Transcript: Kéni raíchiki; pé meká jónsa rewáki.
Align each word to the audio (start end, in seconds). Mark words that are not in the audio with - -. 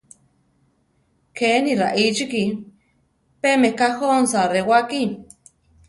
Kéni 1.37 1.71
raíchiki; 1.81 2.43
pé 3.41 3.49
meká 3.61 3.87
jónsa 3.97 4.41
rewáki. 4.53 5.01